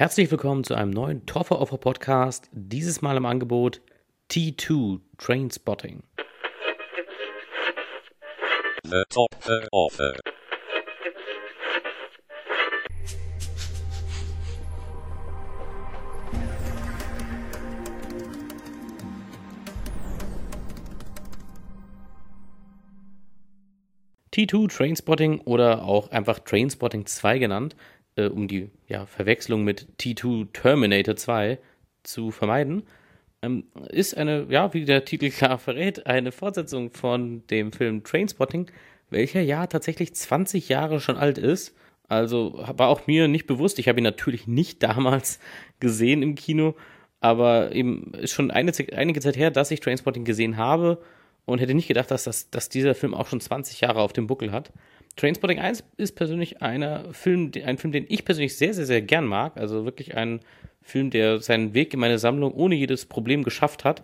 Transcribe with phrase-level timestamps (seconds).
[0.00, 2.48] Herzlich willkommen zu einem neuen Toffer Offer Podcast.
[2.52, 3.82] Dieses Mal im Angebot
[4.30, 6.02] T2 Trainspotting.
[8.84, 10.14] The Topfer Offer.
[24.32, 27.76] T2 Trainspotting oder auch einfach Trainspotting 2 genannt,
[28.26, 31.58] äh, um die ja, Verwechslung mit T2 Terminator 2
[32.02, 32.84] zu vermeiden,
[33.42, 38.70] ähm, ist eine, ja, wie der Titel klar verrät, eine Fortsetzung von dem Film Trainspotting,
[39.10, 41.74] welcher ja tatsächlich 20 Jahre schon alt ist.
[42.08, 43.78] Also war auch mir nicht bewusst.
[43.78, 45.38] Ich habe ihn natürlich nicht damals
[45.78, 46.74] gesehen im Kino,
[47.20, 50.98] aber eben ist schon eine, einige Zeit her, dass ich Trainspotting gesehen habe
[51.44, 54.26] und hätte nicht gedacht, dass, das, dass dieser Film auch schon 20 Jahre auf dem
[54.26, 54.72] Buckel hat.
[55.16, 59.26] Trainspotting 1 ist persönlich einer Film, ein Film, den ich persönlich sehr, sehr, sehr gern
[59.26, 59.56] mag.
[59.56, 60.40] Also wirklich ein
[60.82, 64.02] Film, der seinen Weg in meine Sammlung ohne jedes Problem geschafft hat.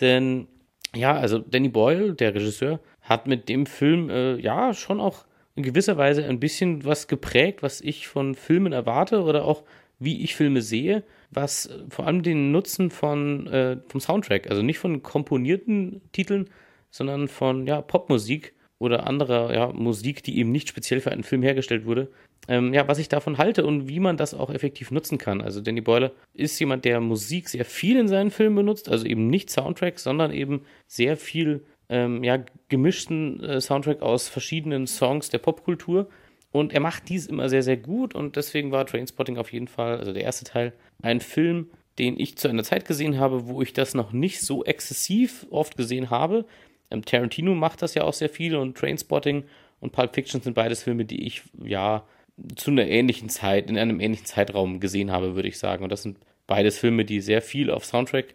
[0.00, 0.46] Denn,
[0.94, 5.62] ja, also Danny Boyle, der Regisseur, hat mit dem Film, äh, ja, schon auch in
[5.62, 9.64] gewisser Weise ein bisschen was geprägt, was ich von Filmen erwarte oder auch
[9.98, 14.78] wie ich Filme sehe, was vor allem den Nutzen von, äh, vom Soundtrack, also nicht
[14.78, 16.50] von komponierten Titeln,
[16.90, 21.42] sondern von ja, Popmusik oder anderer ja, Musik, die eben nicht speziell für einen Film
[21.42, 22.08] hergestellt wurde,
[22.48, 25.40] ähm, ja, was ich davon halte und wie man das auch effektiv nutzen kann.
[25.40, 29.28] Also Danny Boyle ist jemand, der Musik sehr viel in seinen Filmen benutzt, also eben
[29.28, 35.38] nicht Soundtrack, sondern eben sehr viel ähm, ja, gemischten äh, Soundtrack aus verschiedenen Songs der
[35.38, 36.08] Popkultur.
[36.52, 39.98] Und er macht dies immer sehr, sehr gut und deswegen war Trainspotting auf jeden Fall,
[39.98, 41.68] also der erste Teil, ein Film,
[41.98, 45.76] den ich zu einer Zeit gesehen habe, wo ich das noch nicht so exzessiv oft
[45.76, 46.46] gesehen habe.
[46.90, 49.44] Ähm, Tarantino macht das ja auch sehr viel und Trainspotting
[49.80, 52.04] und Pulp Fiction sind beides Filme, die ich ja
[52.54, 55.84] zu einer ähnlichen Zeit, in einem ähnlichen Zeitraum gesehen habe, würde ich sagen.
[55.84, 58.34] Und das sind beides Filme, die sehr viel auf Soundtrack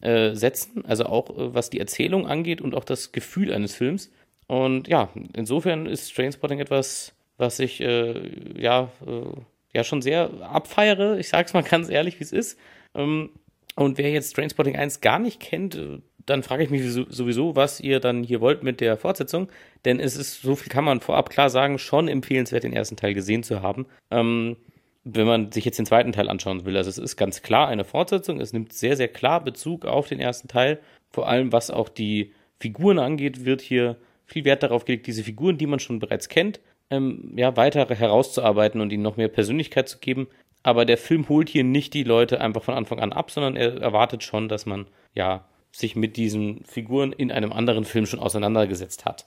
[0.00, 4.10] äh, setzen, also auch äh, was die Erzählung angeht und auch das Gefühl eines Films.
[4.46, 9.40] Und ja, insofern ist Trainspotting etwas, was ich äh, ja, äh,
[9.74, 11.18] ja schon sehr abfeiere.
[11.18, 12.58] Ich sage es mal ganz ehrlich, wie es ist.
[12.94, 13.30] Ähm,
[13.74, 17.80] und wer jetzt Trainspotting 1 gar nicht kennt, äh, dann frage ich mich sowieso, was
[17.80, 19.48] ihr dann hier wollt mit der Fortsetzung.
[19.84, 23.14] Denn es ist, so viel kann man vorab klar sagen, schon empfehlenswert, den ersten Teil
[23.14, 23.86] gesehen zu haben.
[24.10, 24.56] Ähm,
[25.04, 26.76] wenn man sich jetzt den zweiten Teil anschauen will.
[26.76, 28.40] Also es ist ganz klar eine Fortsetzung.
[28.40, 30.78] Es nimmt sehr, sehr klar Bezug auf den ersten Teil.
[31.10, 33.96] Vor allem was auch die Figuren angeht, wird hier
[34.26, 38.80] viel Wert darauf gelegt, diese Figuren, die man schon bereits kennt, ähm, ja, weiter herauszuarbeiten
[38.80, 40.28] und ihnen noch mehr Persönlichkeit zu geben.
[40.62, 43.80] Aber der Film holt hier nicht die Leute einfach von Anfang an ab, sondern er
[43.80, 49.04] erwartet schon, dass man ja sich mit diesen Figuren in einem anderen Film schon auseinandergesetzt
[49.04, 49.26] hat.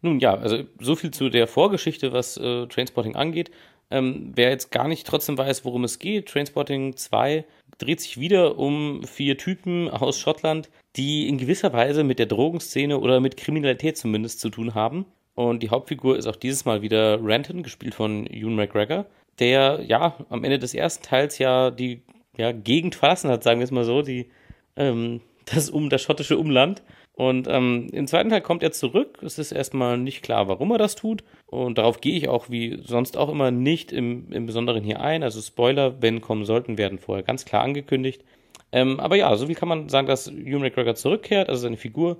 [0.00, 3.50] Nun ja, also so viel zu der Vorgeschichte, was äh, Trainspotting angeht.
[3.90, 7.44] Ähm, wer jetzt gar nicht trotzdem weiß, worum es geht, Trainspotting 2
[7.78, 12.98] dreht sich wieder um vier Typen aus Schottland, die in gewisser Weise mit der Drogenszene
[12.98, 15.06] oder mit Kriminalität zumindest zu tun haben.
[15.34, 19.06] Und die Hauptfigur ist auch dieses Mal wieder Renton, gespielt von Ewan McGregor,
[19.38, 22.02] der ja am Ende des ersten Teils ja die
[22.36, 24.30] ja, Gegend verlassen hat, sagen wir es mal so, die,
[24.76, 26.82] ähm, das, um, das schottische Umland.
[27.14, 29.18] Und ähm, im zweiten Teil kommt er zurück.
[29.22, 31.22] Es ist erstmal nicht klar, warum er das tut.
[31.46, 35.22] Und darauf gehe ich auch wie sonst auch immer nicht im, im Besonderen hier ein.
[35.22, 38.24] Also Spoiler, wenn kommen sollten, werden vorher ganz klar angekündigt.
[38.72, 42.16] Ähm, aber ja, so wie kann man sagen, dass Ewan McGregor zurückkehrt, also seine Figur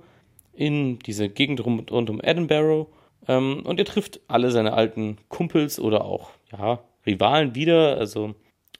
[0.53, 2.87] in diese Gegend rund, rund um Edinburgh
[3.27, 7.97] ähm, und er trifft alle seine alten Kumpels oder auch, ja, Rivalen wieder.
[7.97, 8.35] Also,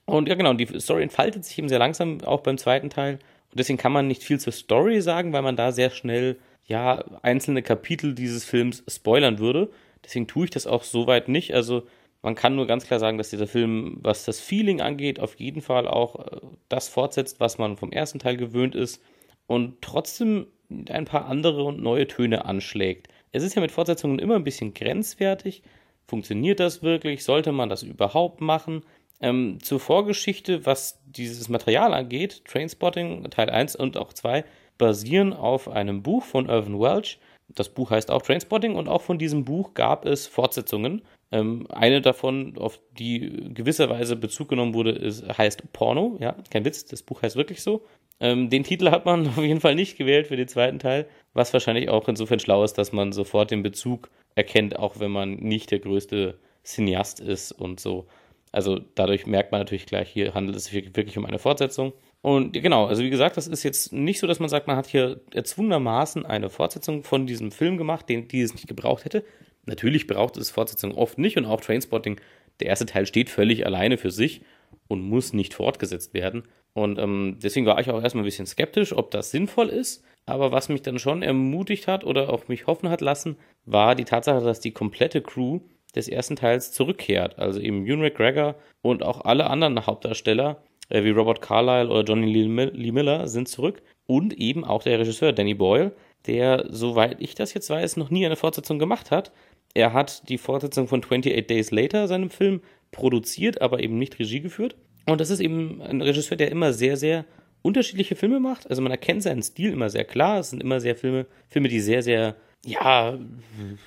[0.05, 3.19] und ja, genau, die Story entfaltet sich eben sehr langsam, auch beim zweiten Teil.
[3.53, 7.05] Und deswegen kann man nicht viel zur Story sagen, weil man da sehr schnell, ja,
[7.21, 9.69] einzelne Kapitel dieses Films spoilern würde.
[10.03, 11.53] Deswegen tue ich das auch soweit nicht.
[11.53, 11.83] Also,
[12.23, 15.61] man kann nur ganz klar sagen, dass dieser Film, was das Feeling angeht, auf jeden
[15.61, 19.03] Fall auch äh, das fortsetzt, was man vom ersten Teil gewöhnt ist
[19.45, 20.47] und trotzdem
[20.89, 23.07] ein paar andere und neue Töne anschlägt.
[23.31, 25.61] Es ist ja mit Fortsetzungen immer ein bisschen grenzwertig.
[26.07, 27.23] Funktioniert das wirklich?
[27.23, 28.81] Sollte man das überhaupt machen?
[29.23, 34.43] Ähm, zur Vorgeschichte, was dieses Material angeht, Trainspotting Teil 1 und auch 2
[34.77, 37.19] basieren auf einem Buch von Irvin Welch.
[37.47, 41.03] Das Buch heißt auch Trainspotting und auch von diesem Buch gab es Fortsetzungen.
[41.31, 46.17] Ähm, eine davon, auf die gewisserweise Bezug genommen wurde, ist, heißt Porno.
[46.19, 47.85] Ja, kein Witz, das Buch heißt wirklich so.
[48.19, 51.53] Ähm, den Titel hat man auf jeden Fall nicht gewählt für den zweiten Teil, was
[51.53, 55.71] wahrscheinlich auch insofern schlau ist, dass man sofort den Bezug erkennt, auch wenn man nicht
[55.71, 58.05] der größte Cineast ist und so.
[58.53, 61.91] Also dadurch merkt man natürlich gleich, hier handelt es sich wirklich um eine Fortsetzung.
[62.21, 64.85] Und genau, also wie gesagt, das ist jetzt nicht so, dass man sagt, man hat
[64.85, 69.25] hier erzwungenermaßen eine Fortsetzung von diesem Film gemacht, den die es nicht gebraucht hätte.
[69.65, 72.21] Natürlich braucht es Fortsetzungen oft nicht und auch Trainspotting,
[72.59, 74.41] der erste Teil steht völlig alleine für sich
[74.87, 76.43] und muss nicht fortgesetzt werden.
[76.73, 80.03] Und ähm, deswegen war ich auch erstmal ein bisschen skeptisch, ob das sinnvoll ist.
[80.27, 83.35] Aber was mich dann schon ermutigt hat oder auch mich hoffen hat lassen,
[83.65, 85.61] war die Tatsache, dass die komplette Crew
[85.95, 87.39] des ersten Teils zurückkehrt.
[87.39, 92.31] Also eben Ewan McGregor und auch alle anderen Hauptdarsteller, äh, wie Robert Carlyle oder Johnny
[92.31, 93.81] Lee Miller, sind zurück.
[94.05, 95.93] Und eben auch der Regisseur Danny Boyle,
[96.25, 99.31] der, soweit ich das jetzt weiß, noch nie eine Fortsetzung gemacht hat.
[99.73, 102.61] Er hat die Fortsetzung von 28 Days Later, seinem Film,
[102.91, 104.75] produziert, aber eben nicht Regie geführt.
[105.05, 107.25] Und das ist eben ein Regisseur, der immer sehr, sehr
[107.61, 108.69] unterschiedliche Filme macht.
[108.69, 110.39] Also man erkennt seinen Stil immer sehr klar.
[110.39, 113.17] Es sind immer sehr Filme, Filme, die sehr, sehr, ja,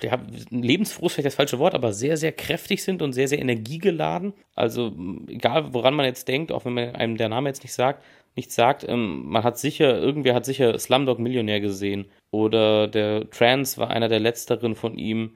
[0.01, 0.19] der
[0.51, 4.33] lebensfroh ist vielleicht das falsche Wort, aber sehr, sehr kräftig sind und sehr, sehr energiegeladen.
[4.55, 4.93] Also
[5.27, 8.03] egal, woran man jetzt denkt, auch wenn man einem der Name jetzt nicht sagt,
[8.35, 12.05] nichts sagt, ähm, man hat sicher, irgendwer hat sicher Slumdog Millionär gesehen.
[12.29, 15.31] Oder der Trans war einer der letzteren von ihm.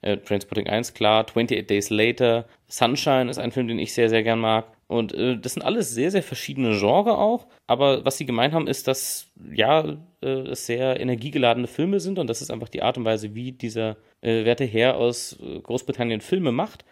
[0.00, 1.24] Äh, Transporting 1, klar.
[1.24, 2.46] 28 Days Later.
[2.68, 4.66] Sunshine ist ein Film, den ich sehr, sehr gern mag.
[4.86, 7.46] Und äh, das sind alles sehr, sehr verschiedene Genres auch.
[7.66, 12.28] Aber was sie gemeint haben, ist, dass ja, äh, es sehr energiegeladene Filme sind und
[12.28, 16.20] das ist einfach die Art und Weise, wie dieser äh, werte Herr aus äh, Großbritannien
[16.20, 16.84] Filme macht.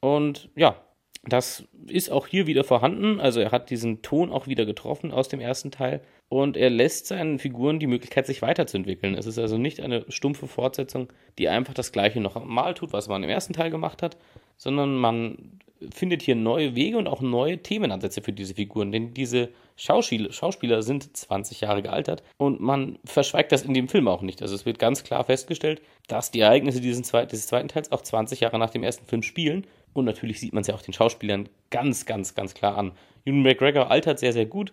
[0.00, 0.76] Und ja,
[1.24, 3.20] das ist auch hier wieder vorhanden.
[3.20, 6.00] Also er hat diesen Ton auch wieder getroffen aus dem ersten Teil.
[6.28, 9.14] Und er lässt seinen Figuren die Möglichkeit, sich weiterzuentwickeln.
[9.14, 13.08] Es ist also nicht eine stumpfe Fortsetzung, die einfach das Gleiche noch mal tut, was
[13.08, 14.16] man im ersten Teil gemacht hat,
[14.56, 15.58] sondern man
[15.94, 18.92] findet hier neue Wege und auch neue Themenansätze für diese Figuren.
[18.92, 24.08] Denn diese Schauspieler, Schauspieler sind 20 Jahre gealtert und man verschweigt das in dem Film
[24.08, 24.42] auch nicht.
[24.42, 28.40] Also es wird ganz klar festgestellt, dass die Ereignisse dieses, dieses zweiten Teils auch 20
[28.40, 29.66] Jahre nach dem ersten Film spielen.
[29.92, 32.92] Und natürlich sieht man es ja auch den Schauspielern ganz, ganz, ganz klar an.
[33.24, 34.72] Ewan McGregor altert sehr, sehr gut,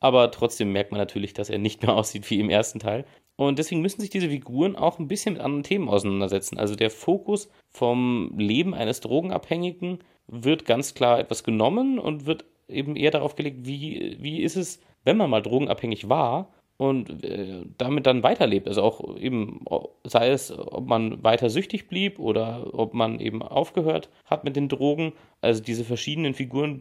[0.00, 3.04] aber trotzdem merkt man natürlich, dass er nicht mehr aussieht wie im ersten Teil.
[3.36, 6.58] Und deswegen müssen sich diese Figuren auch ein bisschen mit anderen Themen auseinandersetzen.
[6.58, 12.96] Also der Fokus vom Leben eines Drogenabhängigen wird ganz klar etwas genommen und wird eben
[12.96, 18.06] eher darauf gelegt, wie, wie ist es, wenn man mal drogenabhängig war und äh, damit
[18.06, 18.68] dann weiterlebt.
[18.68, 19.64] Also auch eben,
[20.04, 24.68] sei es, ob man weiter süchtig blieb oder ob man eben aufgehört hat mit den
[24.68, 25.12] Drogen.
[25.40, 26.78] Also diese verschiedenen Figuren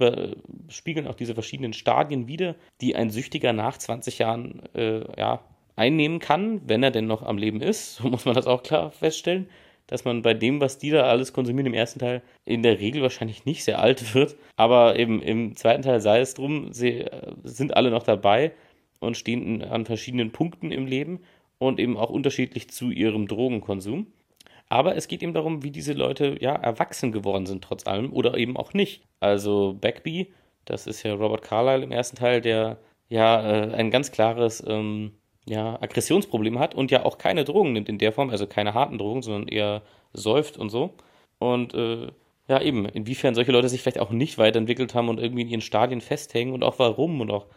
[0.68, 5.40] spiegeln auch diese verschiedenen Stadien wider, die ein Süchtiger nach 20 Jahren äh, ja,
[5.76, 7.98] einnehmen kann, wenn er denn noch am Leben ist.
[8.02, 9.50] So muss man das auch klar feststellen
[9.88, 13.02] dass man bei dem, was die da alles konsumieren im ersten Teil, in der Regel
[13.02, 14.36] wahrscheinlich nicht sehr alt wird.
[14.56, 18.52] Aber eben im zweiten Teil sei es drum, sie äh, sind alle noch dabei
[19.00, 21.22] und stehen an verschiedenen Punkten im Leben
[21.58, 24.08] und eben auch unterschiedlich zu ihrem Drogenkonsum.
[24.70, 28.38] Aber es geht eben darum, wie diese Leute ja erwachsen geworden sind, trotz allem, oder
[28.38, 29.02] eben auch nicht.
[29.22, 30.34] Also Backby,
[30.66, 35.14] das ist ja Robert Carlyle im ersten Teil, der ja äh, ein ganz klares ähm,
[35.48, 38.98] ja, Aggressionsprobleme hat und ja auch keine Drogen nimmt in der Form, also keine harten
[38.98, 39.82] Drogen, sondern eher
[40.14, 40.94] säuft und so.
[41.40, 42.08] Und äh,
[42.48, 45.62] ja, eben, inwiefern solche Leute sich vielleicht auch nicht weiterentwickelt haben und irgendwie in ihren
[45.62, 47.48] Stadien festhängen und auch warum und auch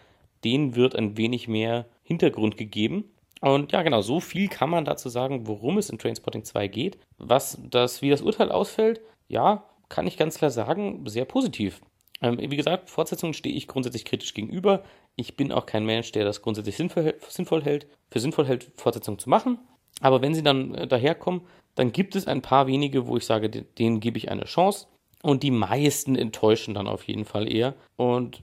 [0.44, 3.04] denen wird ein wenig mehr Hintergrund gegeben.
[3.40, 6.98] Und ja, genau, so viel kann man dazu sagen, worum es in Trainspotting 2 geht.
[7.19, 11.81] Was das, wie das Urteil ausfällt, ja, kann ich ganz klar sagen, sehr positiv.
[12.22, 14.82] Ähm, wie gesagt, Fortsetzungen stehe ich grundsätzlich kritisch gegenüber.
[15.17, 19.19] Ich bin auch kein Mensch, der das grundsätzlich sinnvoll, sinnvoll hält, für sinnvoll hält, Fortsetzungen
[19.19, 19.58] zu machen.
[20.00, 21.43] Aber wenn sie dann äh, daherkommen,
[21.75, 24.87] dann gibt es ein paar wenige, wo ich sage, denen, gebe ich eine Chance.
[25.22, 27.75] Und die meisten enttäuschen dann auf jeden Fall eher.
[27.96, 28.43] Und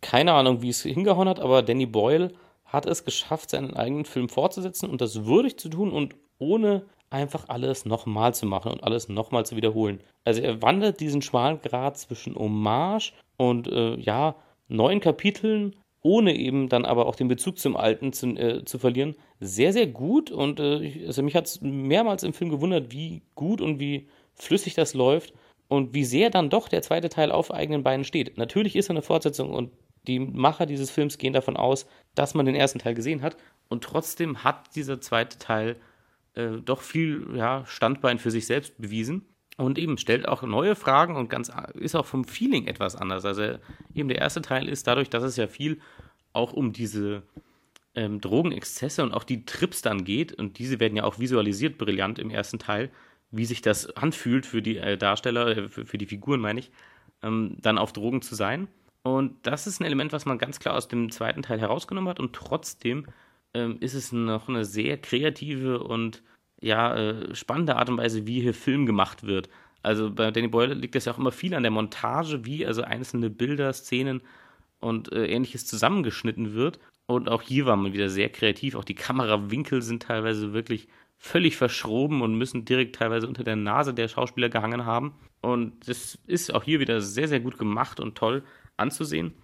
[0.00, 2.32] keine Ahnung, wie es hingehauen hat, aber Danny Boyle
[2.64, 6.84] hat es geschafft, seinen eigenen Film fortzusetzen und das würdig zu tun und ohne
[7.14, 10.00] einfach alles nochmal zu machen und alles nochmal zu wiederholen.
[10.24, 14.34] Also er wandert diesen schmalen Grad zwischen Hommage und äh, ja,
[14.68, 19.14] neuen Kapiteln, ohne eben dann aber auch den Bezug zum Alten zu, äh, zu verlieren,
[19.40, 20.30] sehr, sehr gut.
[20.30, 24.74] Und äh, also mich hat es mehrmals im Film gewundert, wie gut und wie flüssig
[24.74, 25.32] das läuft
[25.68, 28.36] und wie sehr dann doch der zweite Teil auf eigenen Beinen steht.
[28.36, 29.70] Natürlich ist er eine Fortsetzung und
[30.06, 33.36] die Macher dieses Films gehen davon aus, dass man den ersten Teil gesehen hat.
[33.68, 35.76] Und trotzdem hat dieser zweite Teil
[36.34, 39.26] äh, doch viel ja, Standbein für sich selbst bewiesen
[39.56, 43.24] und eben stellt auch neue Fragen und ganz ist auch vom Feeling etwas anders.
[43.24, 43.58] Also
[43.94, 45.80] eben der erste Teil ist dadurch, dass es ja viel
[46.32, 47.22] auch um diese
[47.94, 52.18] ähm, Drogenexzesse und auch die Trips dann geht und diese werden ja auch visualisiert brillant
[52.18, 52.90] im ersten Teil,
[53.30, 56.70] wie sich das anfühlt für die äh, Darsteller, äh, für, für, die Figuren meine ich,
[57.22, 58.68] ähm, dann auf Drogen zu sein.
[59.02, 62.18] Und das ist ein Element, was man ganz klar aus dem zweiten Teil herausgenommen hat
[62.18, 63.06] und trotzdem
[63.54, 66.22] ähm, ist es noch eine sehr kreative und
[66.60, 69.48] ja, äh, spannende Art und Weise, wie hier Film gemacht wird.
[69.82, 72.82] Also bei Danny Boyle liegt es ja auch immer viel an der Montage, wie also
[72.82, 74.22] einzelne Bilder, Szenen
[74.80, 76.78] und äh, ähnliches zusammengeschnitten wird.
[77.06, 78.76] Und auch hier war man wieder sehr kreativ.
[78.76, 83.92] Auch die Kamerawinkel sind teilweise wirklich völlig verschroben und müssen direkt teilweise unter der Nase
[83.92, 85.14] der Schauspieler gehangen haben.
[85.42, 88.42] Und das ist auch hier wieder sehr, sehr gut gemacht und toll.
[88.76, 89.34] anzusehen.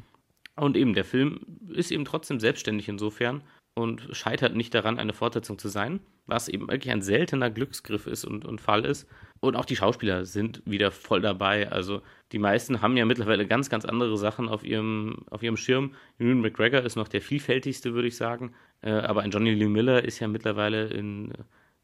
[0.56, 3.42] Und eben, der Film ist eben trotzdem selbstständig insofern
[3.74, 8.24] und scheitert nicht daran, eine Fortsetzung zu sein, was eben wirklich ein seltener Glücksgriff ist
[8.24, 9.08] und, und Fall ist.
[9.40, 11.70] Und auch die Schauspieler sind wieder voll dabei.
[11.70, 15.94] Also die meisten haben ja mittlerweile ganz, ganz andere Sachen auf ihrem, auf ihrem Schirm.
[16.18, 18.52] Ewan McGregor ist noch der vielfältigste, würde ich sagen.
[18.82, 21.32] Äh, aber ein Johnny Lee Miller ist ja mittlerweile in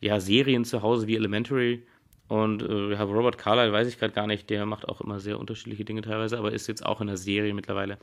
[0.01, 1.87] ja, Serien zu Hause wie Elementary.
[2.29, 5.85] Und äh, Robert Carlyle weiß ich gerade gar nicht, der macht auch immer sehr unterschiedliche
[5.85, 7.99] Dinge teilweise, aber ist jetzt auch in der Serie mittlerweile.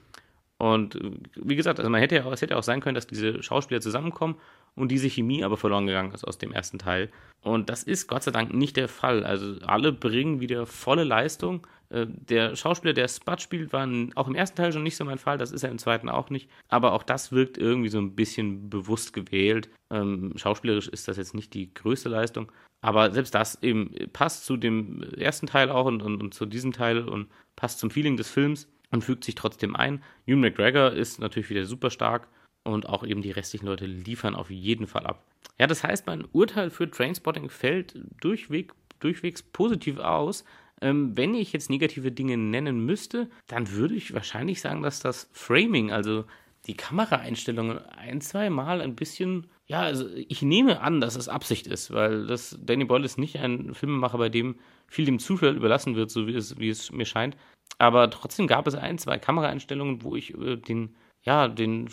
[0.63, 3.43] Und äh, wie gesagt, also man hätte ja, es hätte auch sein können, dass diese
[3.43, 4.35] Schauspieler zusammenkommen
[4.75, 7.11] und diese Chemie aber verloren gegangen ist aus dem ersten Teil.
[7.41, 9.25] Und das ist Gott sei Dank nicht der Fall.
[9.25, 11.67] Also alle bringen wieder volle Leistung.
[11.89, 15.17] Äh, der Schauspieler, der Spud spielt, war auch im ersten Teil schon nicht so mein
[15.17, 15.37] Fall.
[15.37, 16.49] Das ist er im zweiten auch nicht.
[16.69, 19.69] Aber auch das wirkt irgendwie so ein bisschen bewusst gewählt.
[19.91, 22.49] Ähm, schauspielerisch ist das jetzt nicht die größte Leistung.
[22.79, 26.71] Aber selbst das eben passt zu dem ersten Teil auch und, und, und zu diesem
[26.71, 27.27] Teil und
[27.57, 30.01] passt zum Feeling des Films und fügt sich trotzdem ein.
[30.25, 32.29] Ewan McGregor ist natürlich wieder super stark
[32.63, 35.25] und auch eben die restlichen Leute liefern auf jeden Fall ab.
[35.59, 40.45] Ja, das heißt, mein Urteil für Trainspotting fällt durchweg, durchwegs positiv aus.
[40.79, 45.29] Ähm, wenn ich jetzt negative Dinge nennen müsste, dann würde ich wahrscheinlich sagen, dass das
[45.33, 46.25] Framing, also
[46.67, 51.65] die Kameraeinstellungen ein, zwei Mal ein bisschen, ja, also ich nehme an, dass es Absicht
[51.65, 55.95] ist, weil das Danny Boyle ist nicht ein Filmemacher, bei dem viel dem Zuschauer überlassen
[55.95, 57.35] wird, so wie es, wie es mir scheint.
[57.79, 61.89] Aber trotzdem gab es ein, zwei Kameraeinstellungen, wo ich äh, den, ja, den,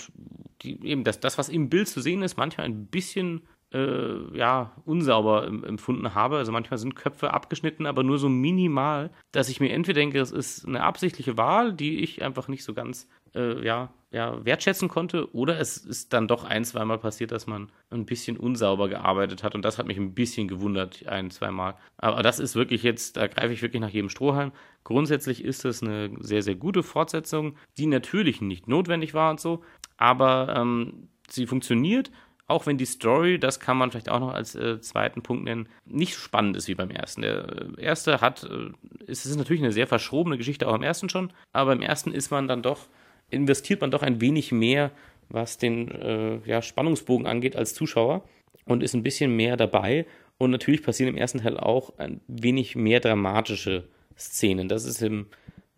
[0.60, 4.72] die, eben das, das, was im Bild zu sehen ist, manchmal ein bisschen äh, ja,
[4.84, 6.38] unsauber empfunden habe.
[6.38, 10.32] Also manchmal sind Köpfe abgeschnitten, aber nur so minimal, dass ich mir entweder denke, es
[10.32, 15.32] ist eine absichtliche Wahl, die ich einfach nicht so ganz äh, ja, ja, wertschätzen konnte,
[15.34, 19.54] oder es ist dann doch ein, zweimal passiert, dass man ein bisschen unsauber gearbeitet hat
[19.54, 21.76] und das hat mich ein bisschen gewundert, ein, zweimal.
[21.96, 24.50] Aber das ist wirklich jetzt, da greife ich wirklich nach jedem Strohhalm.
[24.82, 29.62] Grundsätzlich ist es eine sehr, sehr gute Fortsetzung, die natürlich nicht notwendig war und so,
[29.96, 32.10] aber ähm, sie funktioniert
[32.50, 35.68] auch wenn die Story, das kann man vielleicht auch noch als äh, zweiten Punkt nennen,
[35.86, 37.22] nicht so spannend ist wie beim ersten.
[37.22, 37.44] Der
[37.78, 38.70] äh, erste hat, äh,
[39.06, 42.30] es ist natürlich eine sehr verschrobene Geschichte, auch im ersten schon, aber im ersten ist
[42.30, 42.88] man dann doch,
[43.30, 44.90] investiert man doch ein wenig mehr,
[45.28, 48.24] was den äh, ja, Spannungsbogen angeht als Zuschauer
[48.64, 50.06] und ist ein bisschen mehr dabei.
[50.38, 53.84] Und natürlich passieren im ersten Teil auch ein wenig mehr dramatische
[54.18, 54.68] Szenen.
[54.68, 55.26] Das ist im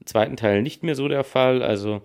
[0.04, 1.62] zweiten Teil nicht mehr so der Fall.
[1.62, 2.00] Also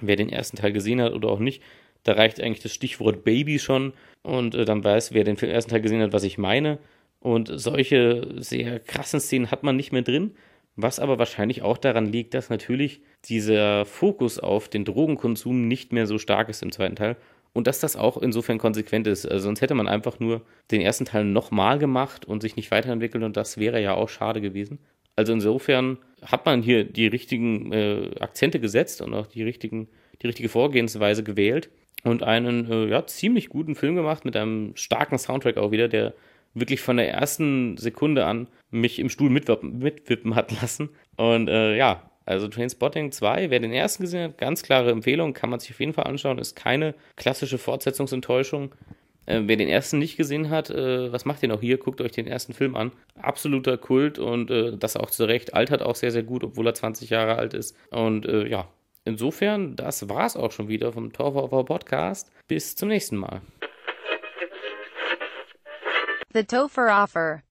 [0.00, 1.62] wer den ersten Teil gesehen hat oder auch nicht,
[2.04, 3.92] da reicht eigentlich das Stichwort Baby schon
[4.22, 6.78] und äh, dann weiß, wer den ersten Teil gesehen hat, was ich meine.
[7.20, 10.32] Und solche sehr krassen Szenen hat man nicht mehr drin,
[10.74, 16.06] was aber wahrscheinlich auch daran liegt, dass natürlich dieser Fokus auf den Drogenkonsum nicht mehr
[16.06, 17.16] so stark ist im zweiten Teil
[17.52, 19.26] und dass das auch insofern konsequent ist.
[19.26, 23.22] Also sonst hätte man einfach nur den ersten Teil nochmal gemacht und sich nicht weiterentwickelt
[23.22, 24.80] und das wäre ja auch schade gewesen.
[25.14, 29.88] Also insofern hat man hier die richtigen äh, Akzente gesetzt und auch die, richtigen,
[30.22, 31.70] die richtige Vorgehensweise gewählt
[32.04, 36.14] und einen äh, ja, ziemlich guten Film gemacht mit einem starken Soundtrack auch wieder, der
[36.54, 40.90] wirklich von der ersten Sekunde an mich im Stuhl mitwippen, mitwippen hat lassen.
[41.16, 45.50] Und äh, ja, also Trainspotting 2, wer den ersten gesehen hat, ganz klare Empfehlung, kann
[45.50, 48.74] man sich auf jeden Fall anschauen, ist keine klassische Fortsetzungsenttäuschung.
[49.26, 51.78] Äh, wer den ersten nicht gesehen hat, äh, was macht ihr noch hier?
[51.78, 52.92] Guckt euch den ersten Film an.
[53.20, 55.54] Absoluter Kult und äh, das auch zu Recht.
[55.54, 57.76] Altert auch sehr, sehr gut, obwohl er 20 Jahre alt ist.
[57.90, 58.68] Und äh, ja,
[59.04, 62.30] insofern, das war's auch schon wieder vom Torfer Podcast.
[62.48, 63.42] Bis zum nächsten Mal.
[66.34, 67.42] The Topher Offer.